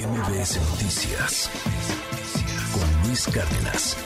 MBS 0.00 0.56
Noticias 0.70 1.50
con 2.72 3.06
Luis 3.06 3.26
Cárdenas. 3.26 3.98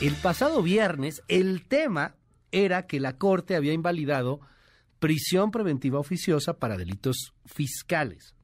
El 0.00 0.14
pasado 0.14 0.62
viernes 0.62 1.20
el 1.26 1.66
tema 1.66 2.14
era 2.52 2.86
que 2.86 3.00
la 3.00 3.16
Corte 3.18 3.56
había 3.56 3.72
invalidado 3.72 4.40
prisión 5.00 5.50
preventiva 5.50 5.98
oficiosa 5.98 6.60
para 6.60 6.76
delitos 6.76 7.34
fiscales. 7.44 8.36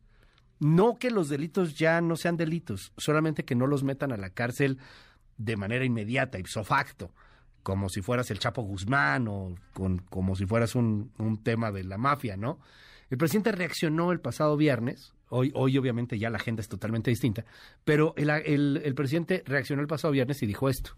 No 0.58 0.98
que 0.98 1.12
los 1.12 1.28
delitos 1.28 1.78
ya 1.78 2.00
no 2.00 2.17
sean 2.17 2.36
delitos, 2.36 2.92
solamente 2.96 3.44
que 3.44 3.54
no 3.54 3.69
los 3.69 3.85
metan 3.85 4.10
a 4.10 4.17
la 4.17 4.30
cárcel 4.30 4.78
de 5.37 5.56
manera 5.56 5.85
inmediata, 5.85 6.40
ipso 6.40 6.64
facto, 6.64 7.14
como 7.62 7.88
si 7.88 8.03
fueras 8.03 8.28
el 8.32 8.40
Chapo 8.40 8.62
Guzmán 8.62 9.28
o 9.28 9.54
con, 9.72 9.98
como 9.98 10.35
si 10.35 10.46
fueras 10.46 10.74
un, 10.74 11.12
un 11.19 11.44
tema 11.44 11.71
de 11.71 11.85
la 11.85 11.96
mafia, 11.96 12.37
¿no? 12.37 12.58
El 13.08 13.19
presidente 13.19 13.53
reaccionó 13.53 14.10
el 14.10 14.21
pasado 14.21 14.56
viernes, 14.56 15.14
hoy, 15.31 15.51
hoy 15.54 15.78
obviamente 15.78 16.19
ya 16.19 16.30
la 16.30 16.37
agenda 16.37 16.60
es 16.60 16.69
totalmente 16.69 17.10
distinta, 17.10 17.45
pero 17.84 18.14
el, 18.16 18.30
el, 18.84 18.95
presidente 18.95 19.42
reaccionó 19.46 19.82
el 19.82 19.88
pasado 19.88 20.12
viernes 20.12 20.42
y 20.42 20.46
dijo 20.46 20.68
esto. 20.68 20.96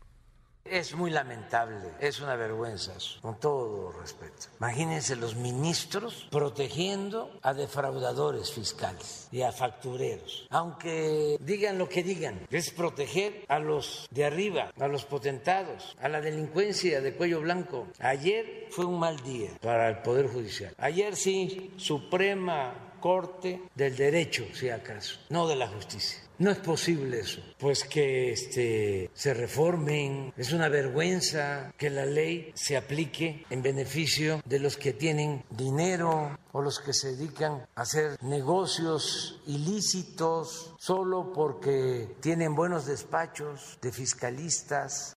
Es 0.64 0.94
muy 0.94 1.10
lamentable, 1.10 1.90
es 1.98 2.20
una 2.20 2.36
vergüenza, 2.36 2.92
con 3.20 3.38
todo 3.40 3.90
respeto. 4.00 4.46
Imagínense 4.60 5.16
los 5.16 5.34
ministros 5.34 6.28
protegiendo 6.30 7.36
a 7.42 7.52
defraudadores 7.52 8.52
fiscales 8.52 9.28
y 9.32 9.42
a 9.42 9.50
factureros. 9.50 10.46
Aunque 10.50 11.36
digan 11.40 11.78
lo 11.78 11.88
que 11.88 12.04
digan, 12.04 12.46
es 12.48 12.70
proteger 12.70 13.44
a 13.48 13.58
los 13.58 14.06
de 14.12 14.24
arriba, 14.24 14.72
a 14.78 14.86
los 14.86 15.04
potentados, 15.04 15.96
a 16.00 16.08
la 16.08 16.20
delincuencia 16.20 17.00
de 17.00 17.16
cuello 17.16 17.40
blanco. 17.40 17.88
Ayer 17.98 18.68
fue 18.70 18.84
un 18.84 19.00
mal 19.00 19.20
día 19.24 19.50
para 19.60 19.88
el 19.88 19.98
Poder 19.98 20.28
Judicial. 20.28 20.72
Ayer 20.78 21.16
sí, 21.16 21.72
Suprema 21.76 22.91
Corte 23.02 23.62
del 23.74 23.96
Derecho, 23.96 24.46
si 24.54 24.70
acaso, 24.70 25.18
no 25.28 25.48
de 25.48 25.56
la 25.56 25.66
justicia. 25.66 26.20
No 26.38 26.50
es 26.50 26.58
posible 26.58 27.20
eso, 27.20 27.42
pues 27.58 27.84
que 27.84 28.32
este, 28.32 29.10
se 29.12 29.34
reformen. 29.34 30.32
Es 30.36 30.52
una 30.52 30.68
vergüenza 30.68 31.72
que 31.76 31.90
la 31.90 32.06
ley 32.06 32.52
se 32.54 32.76
aplique 32.76 33.44
en 33.50 33.60
beneficio 33.60 34.40
de 34.44 34.60
los 34.60 34.76
que 34.76 34.92
tienen 34.92 35.44
dinero 35.50 36.38
o 36.52 36.62
los 36.62 36.78
que 36.78 36.92
se 36.92 37.16
dedican 37.16 37.66
a 37.74 37.82
hacer 37.82 38.16
negocios 38.22 39.40
ilícitos 39.46 40.74
solo 40.78 41.32
porque 41.32 42.16
tienen 42.20 42.54
buenos 42.54 42.86
despachos 42.86 43.78
de 43.82 43.92
fiscalistas. 43.92 45.16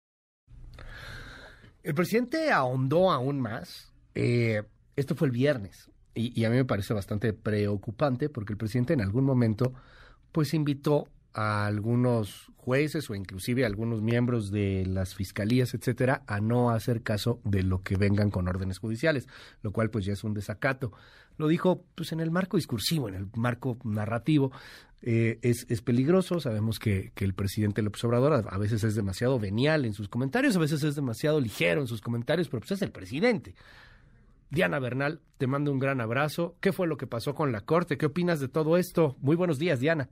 El 1.83 1.93
presidente 1.93 2.51
ahondó 2.51 3.11
aún 3.11 3.39
más. 3.39 3.93
Eh, 4.15 4.63
esto 4.95 5.15
fue 5.15 5.27
el 5.27 5.33
viernes 5.33 5.89
y, 6.15 6.39
y 6.39 6.45
a 6.45 6.49
mí 6.49 6.55
me 6.55 6.65
parece 6.65 6.93
bastante 6.93 7.33
preocupante 7.33 8.29
porque 8.29 8.53
el 8.53 8.57
presidente 8.57 8.93
en 8.93 9.01
algún 9.01 9.25
momento 9.25 9.73
pues 10.31 10.53
invitó 10.53 11.07
a 11.35 11.65
algunos 11.65 12.51
jueces 12.55 13.09
o 13.09 13.15
inclusive 13.15 13.63
a 13.63 13.67
algunos 13.67 14.01
miembros 14.01 14.51
de 14.51 14.85
las 14.87 15.15
fiscalías, 15.15 15.73
etcétera, 15.73 16.23
a 16.27 16.39
no 16.39 16.71
hacer 16.71 17.03
caso 17.03 17.41
de 17.43 17.61
lo 17.61 17.83
que 17.83 17.97
vengan 17.97 18.31
con 18.31 18.47
órdenes 18.47 18.79
judiciales, 18.79 19.27
lo 19.61 19.71
cual 19.71 19.89
pues 19.89 20.05
ya 20.05 20.13
es 20.13 20.23
un 20.23 20.33
desacato. 20.33 20.93
Lo 21.37 21.49
dijo 21.49 21.83
pues 21.93 22.13
en 22.13 22.21
el 22.21 22.31
marco 22.31 22.55
discursivo, 22.55 23.09
en 23.09 23.15
el 23.15 23.27
marco 23.35 23.77
narrativo. 23.83 24.51
Eh, 25.01 25.37
es, 25.41 25.67
es, 25.69 25.81
peligroso, 25.81 26.39
sabemos 26.39 26.79
que, 26.79 27.11
que, 27.13 27.25
el 27.25 27.35
presidente 27.35 27.83
López 27.83 28.03
Obrador 28.05 28.33
a, 28.33 28.37
a, 28.37 28.57
veces 28.57 28.83
es 28.83 28.95
demasiado 28.95 29.37
venial 29.37 29.85
en 29.85 29.93
sus 29.93 30.07
comentarios, 30.07 30.55
a 30.55 30.59
veces 30.59 30.81
es 30.83 30.95
demasiado 30.95 31.39
ligero 31.39 31.81
en 31.81 31.85
sus 31.85 32.01
comentarios, 32.01 32.47
pero 32.47 32.61
pues 32.61 32.71
es 32.71 32.81
el 32.81 32.91
presidente. 32.91 33.53
Diana 34.55 34.79
Bernal, 34.79 35.19
te 35.37 35.47
mando 35.47 35.69
un 35.69 35.79
gran 35.79 35.99
abrazo. 35.99 36.55
¿Qué 36.61 36.71
fue 36.71 36.87
lo 36.87 36.95
que 36.95 37.07
pasó 37.07 37.35
con 37.35 37.51
la 37.51 37.59
Corte? 37.59 37.97
¿Qué 37.97 38.05
opinas 38.05 38.39
de 38.39 38.47
todo 38.47 38.77
esto? 38.77 39.17
Muy 39.19 39.35
buenos 39.35 39.59
días, 39.59 39.81
Diana. 39.81 40.07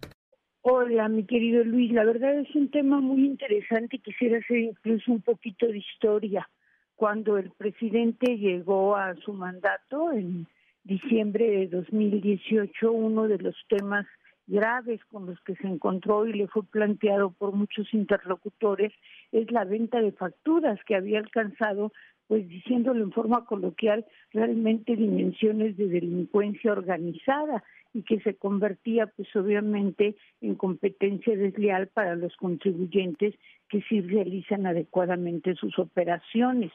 Hola, 0.63 1.07
mi 1.07 1.23
querido 1.23 1.63
Luis. 1.63 1.93
La 1.93 2.03
verdad 2.03 2.37
es 2.37 2.53
un 2.53 2.69
tema 2.69 2.99
muy 2.99 3.25
interesante 3.25 3.95
y 3.95 3.99
quisiera 3.99 4.39
hacer 4.39 4.57
incluso 4.57 5.13
un 5.13 5.21
poquito 5.21 5.65
de 5.67 5.77
historia. 5.77 6.49
Cuando 6.97 7.37
el 7.37 7.51
presidente 7.51 8.37
llegó 8.37 8.97
a 8.97 9.15
su 9.23 9.31
mandato 9.31 10.11
en 10.11 10.45
diciembre 10.83 11.49
de 11.49 11.67
2018, 11.67 12.91
uno 12.91 13.29
de 13.29 13.37
los 13.37 13.55
temas 13.69 14.05
graves 14.47 14.99
con 15.05 15.25
los 15.25 15.39
que 15.45 15.55
se 15.55 15.67
encontró 15.67 16.25
y 16.25 16.33
le 16.33 16.49
fue 16.49 16.63
planteado 16.63 17.31
por 17.31 17.53
muchos 17.53 17.93
interlocutores 17.93 18.91
es 19.31 19.49
la 19.51 19.63
venta 19.63 20.01
de 20.01 20.11
facturas 20.11 20.77
que 20.85 20.95
había 20.95 21.19
alcanzado 21.19 21.93
pues 22.27 22.47
diciéndolo 22.47 23.03
en 23.03 23.11
forma 23.11 23.45
coloquial, 23.45 24.05
realmente 24.31 24.95
dimensiones 24.95 25.77
de 25.77 25.87
delincuencia 25.87 26.71
organizada 26.71 27.63
y 27.93 28.03
que 28.03 28.19
se 28.21 28.35
convertía 28.35 29.07
pues 29.07 29.33
obviamente 29.35 30.15
en 30.41 30.55
competencia 30.55 31.35
desleal 31.35 31.87
para 31.87 32.15
los 32.15 32.35
contribuyentes 32.37 33.35
que 33.69 33.81
sí 33.83 34.01
realizan 34.01 34.65
adecuadamente 34.65 35.55
sus 35.55 35.77
operaciones. 35.77 36.71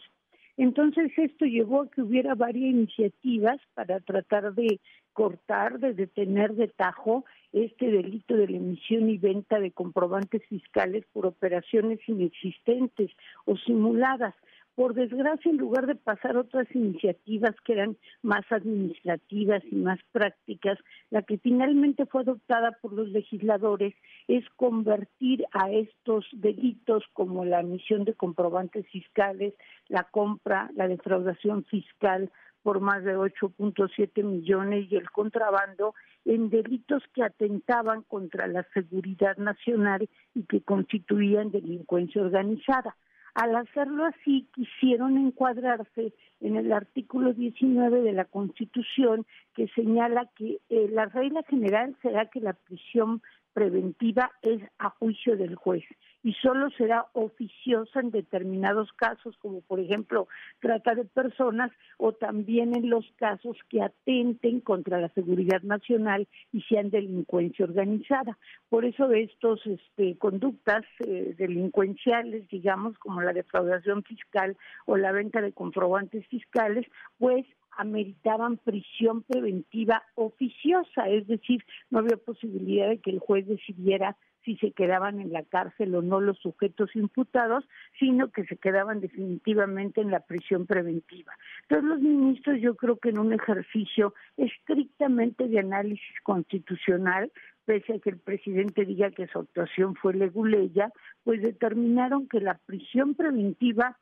Entonces 0.56 1.12
esto 1.16 1.44
llevó 1.44 1.82
a 1.82 1.90
que 1.90 2.02
hubiera 2.02 2.34
varias 2.34 2.70
iniciativas 2.70 3.60
para 3.74 4.00
tratar 4.00 4.54
de 4.54 4.80
cortar, 5.12 5.78
de 5.78 5.94
detener 5.94 6.54
de 6.54 6.66
tajo 6.68 7.24
este 7.52 7.90
delito 7.90 8.36
de 8.36 8.48
la 8.48 8.56
emisión 8.56 9.08
y 9.08 9.18
venta 9.18 9.60
de 9.60 9.70
comprobantes 9.70 10.44
fiscales 10.46 11.04
por 11.12 11.26
operaciones 11.26 12.00
inexistentes 12.08 13.10
o 13.44 13.56
simuladas 13.56 14.34
por 14.78 14.94
desgracia, 14.94 15.50
en 15.50 15.56
lugar 15.56 15.88
de 15.88 15.96
pasar 15.96 16.36
otras 16.36 16.72
iniciativas 16.72 17.56
que 17.64 17.72
eran 17.72 17.96
más 18.22 18.44
administrativas 18.52 19.60
y 19.68 19.74
más 19.74 19.98
prácticas, 20.12 20.78
la 21.10 21.22
que 21.22 21.36
finalmente 21.38 22.06
fue 22.06 22.20
adoptada 22.20 22.70
por 22.80 22.92
los 22.92 23.08
legisladores 23.08 23.92
es 24.28 24.44
convertir 24.54 25.44
a 25.50 25.72
estos 25.72 26.26
delitos 26.32 27.02
como 27.12 27.44
la 27.44 27.58
emisión 27.58 28.04
de 28.04 28.14
comprobantes 28.14 28.86
fiscales, 28.86 29.52
la 29.88 30.04
compra, 30.04 30.70
la 30.76 30.86
defraudación 30.86 31.64
fiscal 31.64 32.30
por 32.62 32.78
más 32.78 33.02
de 33.02 33.16
8.7 33.16 34.22
millones 34.22 34.86
y 34.92 34.94
el 34.94 35.10
contrabando 35.10 35.96
en 36.24 36.50
delitos 36.50 37.02
que 37.14 37.24
atentaban 37.24 38.02
contra 38.02 38.46
la 38.46 38.64
seguridad 38.74 39.38
nacional 39.38 40.08
y 40.36 40.44
que 40.44 40.60
constituían 40.60 41.50
delincuencia 41.50 42.22
organizada. 42.22 42.94
Al 43.40 43.54
hacerlo 43.54 44.04
así, 44.04 44.48
quisieron 44.52 45.16
encuadrarse 45.16 46.12
en 46.40 46.56
el 46.56 46.72
artículo 46.72 47.32
19 47.32 48.02
de 48.02 48.12
la 48.12 48.24
Constitución 48.24 49.26
que 49.54 49.68
señala 49.76 50.28
que 50.34 50.58
eh, 50.70 50.88
la 50.90 51.06
regla 51.06 51.44
general 51.44 51.94
será 52.02 52.26
que 52.26 52.40
la 52.40 52.54
prisión 52.54 53.22
preventiva 53.52 54.32
es 54.42 54.60
a 54.80 54.90
juicio 54.90 55.36
del 55.36 55.54
juez 55.54 55.84
y 56.22 56.32
solo 56.34 56.70
será 56.70 57.06
oficiosa 57.12 58.00
en 58.00 58.10
determinados 58.10 58.92
casos, 58.94 59.36
como 59.38 59.60
por 59.62 59.80
ejemplo 59.80 60.28
trata 60.60 60.94
de 60.94 61.04
personas 61.04 61.70
o 61.96 62.12
también 62.12 62.76
en 62.76 62.90
los 62.90 63.06
casos 63.16 63.56
que 63.68 63.82
atenten 63.82 64.60
contra 64.60 65.00
la 65.00 65.08
seguridad 65.10 65.62
nacional 65.62 66.26
y 66.52 66.62
sean 66.62 66.90
delincuencia 66.90 67.64
organizada. 67.64 68.36
Por 68.68 68.84
eso 68.84 69.10
estos 69.12 69.64
este, 69.66 70.16
conductas 70.18 70.84
eh, 71.06 71.34
delincuenciales, 71.38 72.48
digamos, 72.48 72.98
como 72.98 73.20
la 73.22 73.32
defraudación 73.32 74.02
fiscal 74.02 74.56
o 74.86 74.96
la 74.96 75.12
venta 75.12 75.40
de 75.40 75.52
comprobantes 75.52 76.26
fiscales, 76.28 76.86
pues 77.18 77.46
ameritaban 77.78 78.56
prisión 78.56 79.22
preventiva 79.22 80.02
oficiosa, 80.16 81.08
es 81.08 81.28
decir, 81.28 81.64
no 81.90 82.00
había 82.00 82.16
posibilidad 82.16 82.88
de 82.88 82.98
que 82.98 83.10
el 83.10 83.20
juez 83.20 83.46
decidiera 83.46 84.16
si 84.44 84.56
se 84.56 84.72
quedaban 84.72 85.20
en 85.20 85.32
la 85.32 85.42
cárcel 85.42 85.94
o 85.94 86.02
no 86.02 86.20
los 86.20 86.38
sujetos 86.38 86.94
imputados, 86.94 87.64
sino 87.98 88.30
que 88.30 88.44
se 88.44 88.56
quedaban 88.56 89.00
definitivamente 89.00 90.00
en 90.00 90.10
la 90.10 90.20
prisión 90.20 90.66
preventiva. 90.66 91.32
Entonces 91.62 91.88
los 91.88 92.00
ministros 92.00 92.60
yo 92.60 92.76
creo 92.76 92.96
que 92.96 93.10
en 93.10 93.18
un 93.18 93.32
ejercicio 93.32 94.14
estrictamente 94.36 95.48
de 95.48 95.58
análisis 95.58 96.20
constitucional, 96.22 97.30
pese 97.64 97.94
a 97.94 97.98
que 97.98 98.10
el 98.10 98.18
presidente 98.18 98.84
diga 98.84 99.10
que 99.10 99.26
su 99.26 99.40
actuación 99.40 99.94
fue 99.94 100.14
leguleya, 100.14 100.92
pues 101.24 101.42
determinaron 101.42 102.28
que 102.28 102.40
la 102.40 102.58
prisión 102.66 103.14
preventiva 103.14 103.98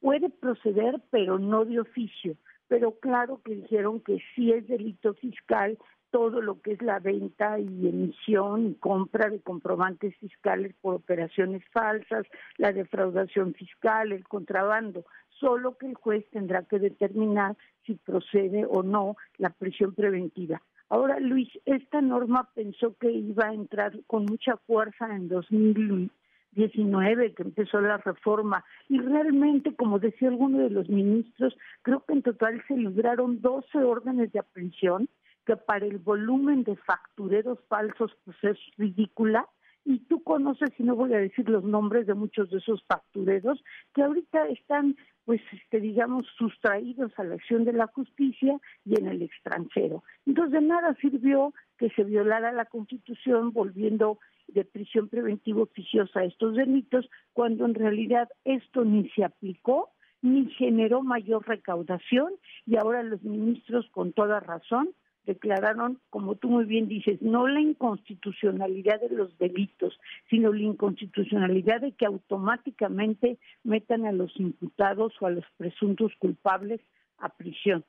puede 0.00 0.28
proceder, 0.28 1.00
pero 1.10 1.38
no 1.38 1.64
de 1.64 1.80
oficio 1.80 2.36
pero 2.68 2.98
claro 2.98 3.40
que 3.44 3.54
dijeron 3.54 4.00
que 4.00 4.18
sí 4.34 4.52
es 4.52 4.66
delito 4.66 5.14
fiscal 5.14 5.78
todo 6.14 6.40
lo 6.40 6.60
que 6.60 6.74
es 6.74 6.80
la 6.80 7.00
venta 7.00 7.58
y 7.58 7.88
emisión 7.88 8.68
y 8.68 8.74
compra 8.74 9.28
de 9.28 9.40
comprobantes 9.40 10.16
fiscales 10.18 10.72
por 10.80 10.94
operaciones 10.94 11.64
falsas, 11.72 12.24
la 12.56 12.70
defraudación 12.70 13.52
fiscal, 13.52 14.12
el 14.12 14.22
contrabando, 14.22 15.04
solo 15.40 15.76
que 15.76 15.88
el 15.88 15.94
juez 15.96 16.24
tendrá 16.30 16.62
que 16.62 16.78
determinar 16.78 17.56
si 17.84 17.96
procede 17.96 18.64
o 18.64 18.84
no 18.84 19.16
la 19.38 19.50
prisión 19.50 19.92
preventiva. 19.92 20.62
Ahora, 20.88 21.18
Luis, 21.18 21.48
esta 21.64 22.00
norma 22.00 22.48
pensó 22.54 22.96
que 22.96 23.10
iba 23.10 23.46
a 23.46 23.54
entrar 23.54 23.98
con 24.06 24.24
mucha 24.24 24.56
fuerza 24.58 25.12
en 25.16 25.26
2000 25.26 26.12
19 26.52 27.34
que 27.34 27.42
empezó 27.42 27.80
la 27.80 27.96
reforma 27.96 28.64
y 28.88 29.00
realmente, 29.00 29.74
como 29.74 29.98
decía 29.98 30.28
alguno 30.28 30.58
de 30.58 30.70
los 30.70 30.88
ministros, 30.88 31.56
creo 31.82 32.04
que 32.06 32.12
en 32.12 32.22
total 32.22 32.62
se 32.68 32.76
libraron 32.76 33.40
12 33.40 33.78
órdenes 33.78 34.30
de 34.30 34.38
aprehensión 34.38 35.08
que 35.44 35.56
para 35.56 35.86
el 35.86 35.98
volumen 35.98 36.64
de 36.64 36.76
factureros 36.76 37.58
falsos 37.68 38.16
pues 38.24 38.36
es 38.42 38.58
ridícula 38.76 39.48
y 39.84 39.98
tú 40.00 40.22
conoces, 40.22 40.70
y 40.78 40.82
no 40.82 40.96
voy 40.96 41.12
a 41.12 41.18
decir 41.18 41.48
los 41.48 41.62
nombres 41.62 42.06
de 42.06 42.14
muchos 42.14 42.50
de 42.50 42.58
esos 42.58 42.82
factureros, 42.84 43.62
que 43.94 44.02
ahorita 44.02 44.48
están, 44.48 44.96
pues, 45.26 45.42
este, 45.52 45.78
digamos, 45.78 46.26
sustraídos 46.38 47.12
a 47.18 47.24
la 47.24 47.34
acción 47.34 47.64
de 47.64 47.74
la 47.74 47.86
justicia 47.88 48.58
y 48.86 48.98
en 48.98 49.08
el 49.08 49.20
extranjero. 49.20 50.02
Entonces, 50.24 50.52
de 50.52 50.66
nada 50.66 50.96
sirvió 51.02 51.52
que 51.76 51.90
se 51.90 52.04
violara 52.04 52.50
la 52.52 52.64
Constitución 52.64 53.52
volviendo 53.52 54.18
de 54.48 54.64
prisión 54.64 55.08
preventiva 55.08 55.62
oficiosa 55.62 56.20
a 56.20 56.24
estos 56.24 56.54
delitos, 56.54 57.08
cuando 57.34 57.66
en 57.66 57.74
realidad 57.74 58.28
esto 58.44 58.84
ni 58.84 59.08
se 59.10 59.24
aplicó 59.24 59.90
ni 60.22 60.46
generó 60.52 61.02
mayor 61.02 61.46
recaudación 61.46 62.32
y 62.64 62.76
ahora 62.76 63.02
los 63.02 63.22
ministros 63.22 63.86
con 63.90 64.14
toda 64.14 64.40
razón 64.40 64.88
declararon, 65.26 66.00
como 66.10 66.36
tú 66.36 66.48
muy 66.48 66.64
bien 66.64 66.88
dices, 66.88 67.20
no 67.22 67.48
la 67.48 67.60
inconstitucionalidad 67.60 69.00
de 69.00 69.10
los 69.10 69.36
delitos, 69.38 69.98
sino 70.30 70.52
la 70.52 70.62
inconstitucionalidad 70.62 71.80
de 71.80 71.92
que 71.92 72.06
automáticamente 72.06 73.38
metan 73.62 74.06
a 74.06 74.12
los 74.12 74.32
imputados 74.38 75.12
o 75.20 75.26
a 75.26 75.30
los 75.30 75.44
presuntos 75.56 76.12
culpables 76.18 76.80
a 77.18 77.28
prisión. 77.30 77.84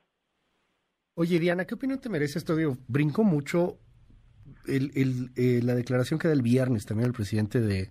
Oye, 1.14 1.38
Diana, 1.38 1.64
¿qué 1.64 1.74
opinión 1.74 2.00
te 2.00 2.08
merece 2.08 2.38
esto? 2.38 2.56
Digo, 2.56 2.76
brincó 2.88 3.24
mucho 3.24 3.78
el, 4.66 4.90
el, 4.94 5.30
eh, 5.36 5.60
la 5.62 5.74
declaración 5.74 6.18
que 6.18 6.28
da 6.28 6.34
el 6.34 6.42
viernes 6.42 6.86
también 6.86 7.08
el 7.08 7.14
presidente 7.14 7.60
de, 7.60 7.90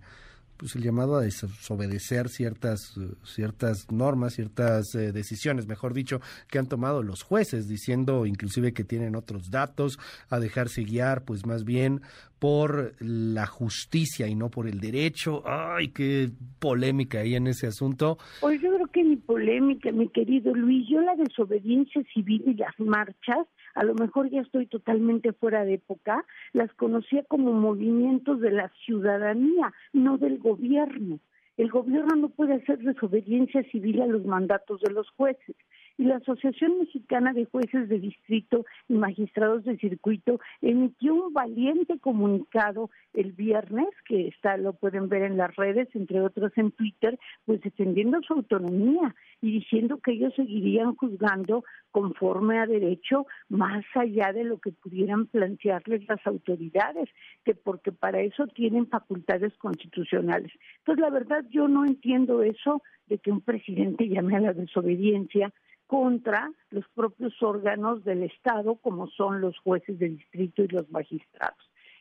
pues 0.56 0.74
el 0.76 0.82
llamado 0.82 1.16
a 1.16 1.22
desobedecer 1.22 2.28
ciertas 2.28 2.94
ciertas 3.24 3.90
normas, 3.90 4.34
ciertas 4.34 4.94
eh, 4.94 5.12
decisiones, 5.12 5.66
mejor 5.66 5.94
dicho, 5.94 6.20
que 6.48 6.58
han 6.58 6.68
tomado 6.68 7.02
los 7.02 7.22
jueces, 7.22 7.68
diciendo 7.68 8.26
inclusive 8.26 8.72
que 8.72 8.84
tienen 8.84 9.16
otros 9.16 9.50
datos, 9.50 9.98
a 10.30 10.38
dejarse 10.40 10.82
guiar, 10.82 11.24
pues 11.24 11.46
más 11.46 11.64
bien 11.64 12.00
por 12.38 12.94
la 13.00 13.46
justicia 13.46 14.26
y 14.28 14.34
no 14.34 14.50
por 14.50 14.68
el 14.68 14.80
derecho. 14.80 15.42
Ay, 15.46 15.88
qué 15.88 16.30
polémica 16.58 17.20
ahí 17.20 17.34
en 17.34 17.46
ese 17.46 17.66
asunto. 17.66 18.18
Pues 18.40 18.60
yo 18.60 18.74
creo 18.74 18.86
que 18.88 19.02
ni 19.02 19.16
polémica, 19.16 19.90
mi 19.92 20.08
querido 20.08 20.54
Luis. 20.54 20.86
Yo 20.88 21.00
la 21.00 21.16
desobediencia 21.16 22.02
civil 22.12 22.42
y 22.46 22.54
las 22.54 22.78
marchas 22.78 23.46
a 23.76 23.84
lo 23.84 23.94
mejor 23.94 24.30
ya 24.30 24.40
estoy 24.40 24.66
totalmente 24.66 25.32
fuera 25.32 25.64
de 25.64 25.74
época, 25.74 26.24
las 26.52 26.72
conocía 26.74 27.22
como 27.24 27.52
movimientos 27.52 28.40
de 28.40 28.50
la 28.50 28.70
ciudadanía, 28.84 29.72
no 29.92 30.16
del 30.16 30.38
gobierno. 30.38 31.20
El 31.58 31.70
gobierno 31.70 32.16
no 32.16 32.30
puede 32.30 32.54
hacer 32.54 32.78
desobediencia 32.78 33.62
civil 33.70 34.00
a 34.00 34.06
los 34.06 34.24
mandatos 34.24 34.80
de 34.80 34.92
los 34.92 35.08
jueces 35.10 35.56
y 35.98 36.04
la 36.04 36.16
Asociación 36.16 36.78
Mexicana 36.78 37.32
de 37.32 37.46
Jueces 37.46 37.88
de 37.88 37.98
Distrito 37.98 38.64
y 38.88 38.94
Magistrados 38.94 39.64
de 39.64 39.78
Circuito 39.78 40.40
emitió 40.60 41.14
un 41.14 41.32
valiente 41.32 41.98
comunicado 41.98 42.90
el 43.14 43.32
viernes, 43.32 43.88
que 44.06 44.28
está, 44.28 44.56
lo 44.56 44.74
pueden 44.74 45.08
ver 45.08 45.22
en 45.22 45.36
las 45.36 45.54
redes, 45.56 45.88
entre 45.94 46.20
otros 46.20 46.52
en 46.56 46.70
Twitter, 46.72 47.18
pues 47.46 47.60
defendiendo 47.62 48.20
su 48.22 48.34
autonomía 48.34 49.14
y 49.40 49.52
diciendo 49.52 49.98
que 49.98 50.12
ellos 50.12 50.34
seguirían 50.34 50.94
juzgando 50.96 51.64
conforme 51.90 52.58
a 52.58 52.66
derecho 52.66 53.26
más 53.48 53.84
allá 53.94 54.32
de 54.32 54.44
lo 54.44 54.58
que 54.58 54.72
pudieran 54.72 55.26
plantearles 55.26 56.06
las 56.08 56.24
autoridades, 56.26 57.08
que 57.44 57.54
porque 57.54 57.90
para 57.90 58.20
eso 58.20 58.46
tienen 58.48 58.86
facultades 58.86 59.56
constitucionales. 59.56 60.52
Entonces, 60.78 61.00
la 61.02 61.10
verdad, 61.10 61.44
yo 61.50 61.68
no 61.68 61.86
entiendo 61.86 62.42
eso 62.42 62.82
de 63.06 63.18
que 63.18 63.30
un 63.30 63.40
presidente 63.40 64.08
llame 64.08 64.36
a 64.36 64.40
la 64.40 64.52
desobediencia 64.52 65.52
contra 65.86 66.50
los 66.70 66.86
propios 66.94 67.34
órganos 67.42 68.04
del 68.04 68.24
Estado, 68.24 68.76
como 68.76 69.08
son 69.08 69.40
los 69.40 69.58
jueces 69.58 69.98
de 69.98 70.10
distrito 70.10 70.62
y 70.62 70.68
los 70.68 70.90
magistrados. 70.90 71.58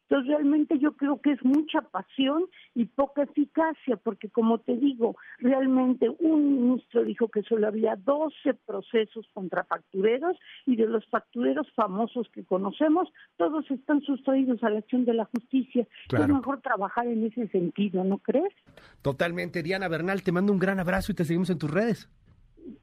Entonces, 0.08 0.30
realmente 0.30 0.78
yo 0.78 0.92
creo 0.92 1.20
que 1.20 1.32
es 1.32 1.44
mucha 1.44 1.82
pasión 1.82 2.46
y 2.76 2.86
poca 2.86 3.24
eficacia, 3.24 3.98
porque 3.98 4.30
como 4.30 4.60
te 4.60 4.78
digo, 4.78 5.16
realmente 5.40 6.10
un 6.20 6.62
ministro 6.62 7.04
dijo 7.04 7.28
que 7.30 7.42
solo 7.42 7.68
había 7.68 7.96
12 7.96 8.54
procesos 8.68 9.26
contra 9.34 9.64
factureros 9.64 10.38
y 10.68 10.76
de 10.76 10.86
los 10.86 11.06
factureros 11.08 11.68
famosos 11.74 12.30
que 12.30 12.46
conocemos, 12.46 13.10
todos 13.38 13.70
están 13.72 14.02
sustraídos 14.02 14.64
a 14.64 14.70
la 14.70 14.80
acción 14.80 15.06
de 15.06 15.16
la 15.16 15.26
justicia. 15.26 15.88
Es 16.12 16.28
mejor 16.28 16.62
trabajar 16.62 17.08
en 17.08 17.26
ese 17.26 17.48
sentido, 17.48 18.04
¿no 18.04 18.20
crees? 18.20 18.54
Totalmente. 19.02 19.64
Diana 19.64 19.88
Bernal, 19.88 20.22
te 20.22 20.32
mando 20.32 20.54
un 20.54 20.60
gran 20.60 20.80
abrazo 20.80 21.14
y 21.14 21.16
te 21.16 21.26
seguimos 21.26 21.50
en 21.50 21.58
tus 21.58 21.72
redes 21.72 22.10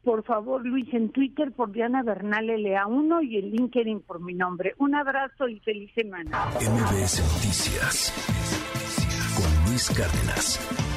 por 0.04 0.24
favor, 0.24 0.64
Luis, 0.64 0.92
en 0.92 1.10
Twitter 1.10 1.52
por 1.52 1.72
Diana 1.72 2.02
Bernal 2.02 2.46
LA1 2.46 3.24
y 3.24 3.38
en 3.38 3.50
LinkedIn 3.50 4.00
por 4.02 4.20
mi 4.20 4.34
nombre. 4.34 4.74
Un 4.78 4.94
abrazo 4.94 5.48
y 5.48 5.60
feliz 5.60 5.90
semana. 5.94 6.46
MBS 6.56 7.20
Noticias 7.20 8.12
con 9.36 9.70
Luis 9.70 9.90
Cárdenas. 9.90 10.91